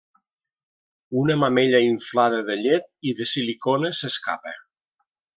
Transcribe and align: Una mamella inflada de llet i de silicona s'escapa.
Una 1.23 1.35
mamella 1.41 1.81
inflada 1.87 2.39
de 2.47 2.55
llet 2.61 2.87
i 3.11 3.13
de 3.19 3.27
silicona 3.33 3.93
s'escapa. 3.99 4.55